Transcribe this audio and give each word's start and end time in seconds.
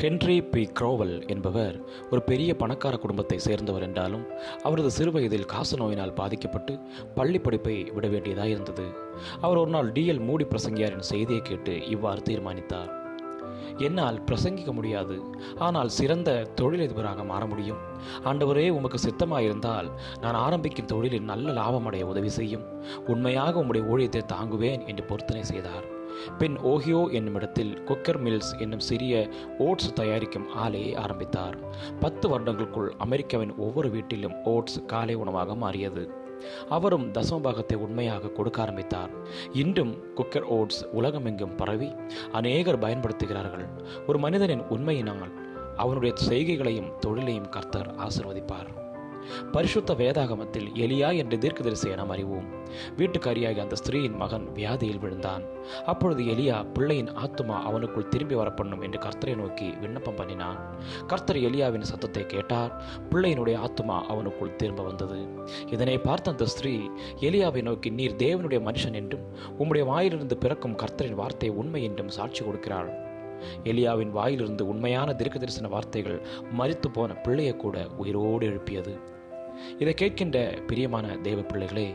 Henry 0.00 0.34
B. 0.42 0.62
க்ரோவல் 0.78 1.14
என்பவர் 1.28 1.76
ஒரு 2.10 2.20
பெரிய 2.22 2.50
பணக்கார 2.56 2.96
குடும்பத்தை 2.96 3.38
சேர்ந்தவர் 3.38 3.82
என்றாலும் 3.86 4.24
அவரது 4.62 4.90
சிறுவயதில் 4.98 5.48
காசு 5.52 5.76
நோயினால் 5.76 6.12
பாதிக்கப்பட்டு 6.12 6.74
பள்ளி 7.14 7.38
படிப்பை 7.38 7.74
விட 7.96 8.06
வேண்டியதாக 8.08 8.48
இருந்தது. 8.48 8.86
அவர் 9.40 9.56
ஒரு 9.56 9.70
நாள் 9.70 9.92
டிஎல் 9.92 10.22
மூடி 10.28 10.44
பிரசங்கியாரின் 10.44 11.08
செய்தியை 11.10 11.42
கேட்டு 11.42 11.74
இவ்வாறு 11.88 12.22
தீர்மானித்தார். 12.22 12.92
என்னால் 13.86 14.22
பிரசங்கிக்க 14.26 14.72
முடியாது. 14.72 15.16
ஆனால் 15.58 15.88
சிறந்த 15.88 16.30
தொழிலதிபராக 16.60 17.24
மாற 17.24 17.42
முடியும். 17.46 17.82
ஆண்டவரே 18.24 18.68
உமக்கு 18.78 18.98
சித்தமாயிருந்தால் 19.08 19.90
நான் 20.20 20.42
ஆரம்பிக்கும் 20.46 20.90
தொழிலில் 20.94 21.30
நல்ல 21.32 21.52
லாபமடைய 21.60 22.02
உதவி 22.14 22.28
செய்யும். 22.28 22.66
உண்மையாக 23.06 23.64
உம்முடைய 23.64 23.84
ஊழியத்தை 23.94 24.24
தாங்குவேன் 24.34 24.86
என்று 24.86 25.04
பொருத்தனை 25.04 25.44
செய்தார். 25.44 25.86
பின் 26.38 26.58
ஓஹியோ 26.58 27.12
என்னுமிடத்தில் 27.12 27.78
குக்கர் 27.86 28.20
மில்ஸ் 28.24 28.58
என்னும் 28.58 28.80
சிறிய 28.80 29.28
ஓட்ஸ் 29.58 29.92
தயாரிக்கும் 29.92 30.46
ஆலையை 30.56 30.96
ஆரம்பித்தார். 30.96 31.56
பத்து 32.00 32.28
வருடங்களுக்குள் 32.28 32.92
அமெரிக்காவின் 32.98 33.54
ஒவ்வொரு 33.56 33.90
வீட்டிலும் 33.90 34.34
ஓட்ஸ் 34.44 34.84
காலை 34.86 35.14
உணவாக 35.14 35.54
மாறியது. 35.54 36.26
அவரும் 36.68 37.12
தசமபாகத்தை 37.12 37.74
உண்மையாக 37.74 38.28
கொடுக்க 38.28 38.62
ஆரம்பித்தார். 38.62 39.10
இன்றும் 39.52 39.94
குக்கர் 40.16 40.42
ஓட்ஸ் 40.42 40.84
உலகமெங்கும் 40.84 41.56
பரவி 41.56 41.92
அநேகர் 42.32 42.78
பயன்படுத்துகிறார்கள். 42.78 43.66
ஒரு 44.06 44.18
மனிதனின் 44.18 44.66
உண்மையினால் 44.68 45.46
அவனுடைய 45.76 46.14
செய்கைகளையும் 46.28 46.92
தொழிலையும் 46.98 47.48
கர்த்தர் 47.48 47.94
ஆசிர்வதிப்பார். 47.94 48.87
பரிசுத்த 49.52 49.94
வேதாகமத்தில் 49.94 50.68
எலியா 50.74 51.16
என்று 51.16 51.36
தீர்க்கதரிசியை 51.36 51.96
நாம் 51.96 52.10
அறிவோம். 52.10 52.46
வீட்டுக்காரியாகிய 52.96 53.60
அந்த 53.60 53.76
ஸ்திரீயின் 53.80 54.16
மகன் 54.16 54.46
வியாதியில் 54.54 54.98
விழுந்தான். 54.98 55.44
அப்பொழுது 55.86 56.22
எலியா 56.24 56.66
பிள்ளையின் 56.72 57.10
ஆத்துமா 57.24 57.56
அவனுக்குள் 57.68 58.08
திரும்பி 58.08 58.34
வரப்பண்ணும் 58.34 58.82
என்று 58.82 58.98
கர்த்தரை 58.98 59.36
நோக்கி 59.36 59.68
விண்ணப்பம் 59.80 60.14
பண்ணினான். 60.14 60.58
கர்த்தர் 61.06 61.36
எலியாவின் 61.36 61.88
சத்தத்தை 61.90 62.26
கேட்டார். 62.26 62.72
பிள்ளையினுடைய 63.10 63.56
ஆத்துமா 63.66 63.98
அவனுக்குள் 64.12 64.56
திரும்ப 64.56 64.82
வந்தது. 64.82 65.18
இதனை 65.70 65.98
பார்த்த 65.98 66.30
அந்த 66.30 66.44
ஸ்திரீ 66.44 66.76
எலியாவை 67.20 67.62
நோக்கி 67.62 67.90
நீர் 67.90 68.16
தேவனுடைய 68.16 68.60
மனுஷன் 68.70 68.94
என்றும் 68.94 69.26
உம்முடைய 69.58 69.84
வாயிலிருந்து 69.84 70.36
பிறக்கும் 70.36 70.76
கர்த்தரின் 70.76 71.14
வார்த்தை 71.14 71.48
உண்மை 71.48 71.82
என்றும் 71.82 72.08
சாட்சி 72.08 72.44
கொடுக்கிறாள். 72.44 72.90
எலியாவின் 73.64 74.10
வாயிலிருந்து 74.10 74.66
உண்மையான 74.66 75.12
தீர்க்க 75.12 75.38
தரிசன 75.38 75.68
வார்த்தைகள் 75.68 76.22
மறித்து 76.58 76.88
போன 76.92 77.14
பிள்ளையை 77.14 77.56
கூட 77.56 77.86
உயிரோடு 77.96 78.46
எழுப்பியது. 78.46 78.94
இதை 79.78 79.94
கேட்கின்ற 79.98 80.66
பிரியமான 80.66 81.16
தேவ 81.16 81.40
பிள்ளைகளே 81.40 81.94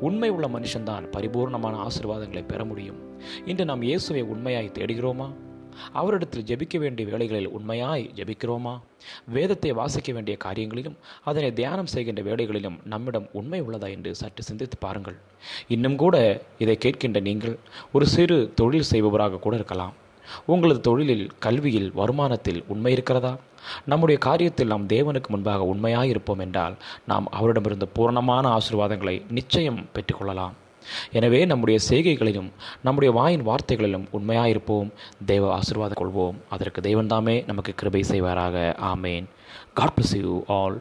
உண்மை 0.00 0.28
உள்ள 0.28 0.48
மனுஷன்தான் 0.48 1.04
பரிபூர்ணமான 1.12 1.86
ஆசிர்வாதங்களை 1.86 2.44
பெற 2.46 2.64
முடியும். 2.64 3.00
இன்று 3.44 3.64
நாம் 3.64 3.82
இயேசுவை 3.82 4.22
உண்மையாய் 4.22 4.76
தேடுகிறோமா? 4.78 5.34
அவரிடத்தில் 5.92 6.44
ஜெபிக்க 6.44 6.78
வேண்டிய 6.78 7.08
வேலைகளில் 7.08 7.48
உண்மையாய் 7.48 8.10
ஜெபிக்கிறோமா? 8.14 8.80
வேதத்தை 9.26 9.72
வாசிக்க 9.72 10.12
வேண்டிய 10.12 10.36
காரியங்களிலும் 10.44 10.96
அதனை 11.24 11.52
தியானம் 11.52 11.86
செய்கின்ற 11.86 12.22
வேலைகளிலும் 12.22 12.78
நம்மிடம் 12.84 13.28
உண்மை 13.32 13.62
உள்ளதா 13.62 13.90
என்று 13.90 14.14
சற்று 14.14 14.42
சிந்தித்து 14.42 14.78
பாருங்கள். 14.78 15.18
இன்னும் 15.68 15.96
கூட 15.96 16.42
இதை 16.58 16.78
கேட்கின்ற 16.84 17.20
நீங்கள் 17.20 17.58
ஒரு 17.92 18.06
சிறு 18.06 18.52
தொழில் 18.54 18.90
செய்பவராக 18.92 19.38
கூட 19.38 19.54
இருக்கலாம். 19.56 19.94
உங்களது 20.46 20.80
தொழிலில் 20.80 21.30
கல்வியில் 21.38 21.92
வருமானத்தில் 21.96 22.64
உண்மை 22.66 22.92
இருக்கிறதா? 22.92 23.36
நம்முடைய 23.86 24.20
காரியத்தில் 24.24 24.72
நாம் 24.72 24.86
தேவனுக்கு 24.86 25.28
முன்பாக 25.28 25.62
உண்மையாக 25.62 26.06
இருப்போம் 26.06 26.38
என்றால் 26.38 26.76
நாம் 27.06 27.26
அவரிடமிருந்து 27.30 27.88
பூரணமான 27.88 28.58
ஆசீர்வாதங்களை 28.58 29.22
நிச்சயம் 29.30 29.80
பெற்றுக்கொள்ளலாம். 29.94 30.54
எனவே 31.12 31.44
நம்முடைய 31.44 31.78
செய்கைகளிலும் 31.88 32.50
நம்முடைய 32.82 33.14
வாயின் 33.18 33.46
வார்த்தைகளிலும் 33.46 34.06
உண்மையாக 34.10 34.48
இருப்போம் 34.48 34.92
தேவ 35.26 35.52
ஆசீர்வாதம் 35.54 36.00
கொள்வோம். 36.02 36.36
அதற்கு 36.50 36.80
தெய்வந்தாமே 36.80 37.46
நமக்கு 37.46 37.74
கிருபை 37.74 38.04
செய்வாராக. 38.08 38.76
ஆமேன். 38.92 39.24
God 39.74 39.96
bless 39.96 40.16
you 40.20 40.42
all 40.46 40.78